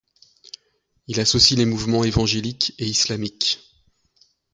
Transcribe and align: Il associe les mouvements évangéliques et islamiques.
Il 1.05 1.19
associe 1.19 1.59
les 1.59 1.67
mouvements 1.67 2.03
évangéliques 2.03 2.73
et 2.79 2.87
islamiques. 2.87 3.59